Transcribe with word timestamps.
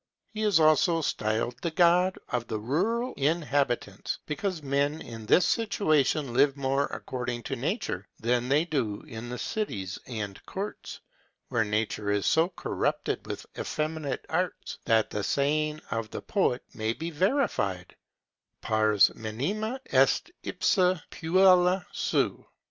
He 0.33 0.41
is 0.41 0.59
also 0.59 1.01
styled 1.03 1.57
the 1.61 1.69
god 1.69 2.17
of 2.29 2.47
the 2.47 2.57
rural 2.59 3.13
inhabitants, 3.17 4.17
because 4.25 4.63
men 4.63 4.99
in 4.99 5.27
this 5.27 5.45
situation 5.45 6.33
live 6.33 6.57
more 6.57 6.85
according 6.87 7.43
to 7.43 7.55
nature 7.55 8.07
than 8.19 8.49
they 8.49 8.65
do 8.65 9.01
in 9.01 9.37
cities 9.37 9.99
and 10.07 10.43
courts, 10.47 11.01
where 11.49 11.63
nature 11.63 12.09
is 12.09 12.25
so 12.25 12.49
corrupted 12.49 13.27
with 13.27 13.45
effeminate 13.59 14.25
arts, 14.27 14.79
that 14.85 15.11
the 15.11 15.23
saying 15.23 15.81
of 15.91 16.09
the 16.09 16.23
poet 16.23 16.63
may 16.73 16.93
be 16.93 17.11
verified:— 17.11 17.95
—pars 18.59 19.13
minima 19.13 19.79
est 19.91 20.31
ipsa 20.43 21.03
puella 21.11 21.85
sui. 21.91 22.43